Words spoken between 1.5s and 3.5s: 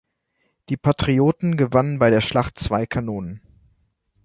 gewannen bei der Schlacht zwei Kanonen.